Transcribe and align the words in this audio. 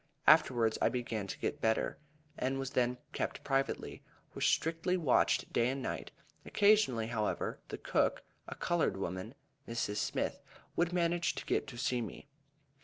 Afterwards 0.25 0.79
I 0.81 0.89
began 0.89 1.27
to 1.27 1.37
get 1.37 1.61
better, 1.61 1.99
and 2.35 2.57
was 2.57 2.71
then 2.71 2.97
kept 3.13 3.43
privately 3.43 4.01
was 4.33 4.47
strictly 4.47 4.97
watched 4.97 5.53
day 5.53 5.69
and 5.69 5.79
night. 5.83 6.09
Occasionally, 6.43 7.05
however, 7.05 7.59
the 7.67 7.77
cook, 7.77 8.23
a 8.47 8.55
colored 8.55 8.97
woman 8.97 9.35
(Mrs. 9.67 9.97
Smith), 9.97 10.41
would 10.75 10.91
manage 10.91 11.35
to 11.35 11.45
get 11.45 11.67
to 11.67 11.77
see 11.77 12.01
me. 12.01 12.27